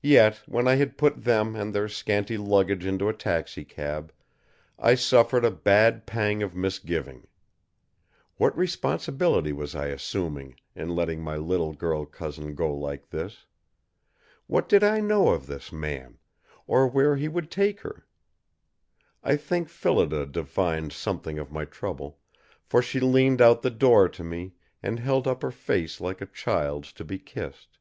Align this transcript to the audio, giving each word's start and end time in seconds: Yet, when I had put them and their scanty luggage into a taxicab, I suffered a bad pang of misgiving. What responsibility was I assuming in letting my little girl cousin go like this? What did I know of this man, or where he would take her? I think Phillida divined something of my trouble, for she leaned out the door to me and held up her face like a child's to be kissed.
Yet, 0.00 0.38
when 0.46 0.66
I 0.66 0.76
had 0.76 0.96
put 0.96 1.24
them 1.24 1.54
and 1.54 1.74
their 1.74 1.86
scanty 1.86 2.38
luggage 2.38 2.86
into 2.86 3.10
a 3.10 3.12
taxicab, 3.12 4.10
I 4.78 4.94
suffered 4.94 5.44
a 5.44 5.50
bad 5.50 6.06
pang 6.06 6.42
of 6.42 6.54
misgiving. 6.56 7.26
What 8.38 8.56
responsibility 8.56 9.52
was 9.52 9.74
I 9.74 9.88
assuming 9.88 10.56
in 10.74 10.94
letting 10.96 11.20
my 11.20 11.36
little 11.36 11.74
girl 11.74 12.06
cousin 12.06 12.54
go 12.54 12.74
like 12.74 13.10
this? 13.10 13.44
What 14.46 14.66
did 14.66 14.82
I 14.82 15.00
know 15.00 15.28
of 15.28 15.46
this 15.46 15.70
man, 15.70 16.16
or 16.66 16.88
where 16.88 17.16
he 17.16 17.28
would 17.28 17.50
take 17.50 17.80
her? 17.80 18.06
I 19.22 19.36
think 19.36 19.68
Phillida 19.68 20.24
divined 20.24 20.94
something 20.94 21.38
of 21.38 21.52
my 21.52 21.66
trouble, 21.66 22.18
for 22.64 22.80
she 22.80 22.98
leaned 22.98 23.42
out 23.42 23.60
the 23.60 23.68
door 23.68 24.08
to 24.08 24.24
me 24.24 24.54
and 24.82 25.00
held 25.00 25.26
up 25.28 25.42
her 25.42 25.50
face 25.52 26.00
like 26.00 26.22
a 26.22 26.26
child's 26.26 26.94
to 26.94 27.04
be 27.04 27.18
kissed. 27.18 27.76